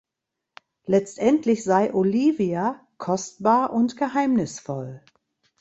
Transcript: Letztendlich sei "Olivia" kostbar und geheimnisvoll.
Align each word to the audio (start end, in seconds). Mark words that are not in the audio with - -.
Letztendlich 0.87 1.63
sei 1.63 1.93
"Olivia" 1.93 2.83
kostbar 2.97 3.71
und 3.71 3.97
geheimnisvoll. 3.97 5.03